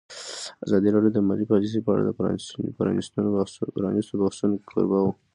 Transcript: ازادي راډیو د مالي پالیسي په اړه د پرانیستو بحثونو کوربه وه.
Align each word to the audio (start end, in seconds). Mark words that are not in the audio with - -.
ازادي 0.65 0.89
راډیو 0.95 1.11
د 1.15 1.17
مالي 1.27 1.45
پالیسي 1.51 1.79
په 1.83 1.89
اړه 1.93 2.03
د 2.07 2.11
پرانیستو 4.09 4.21
بحثونو 4.21 4.55
کوربه 4.67 4.99
وه. 5.03 5.13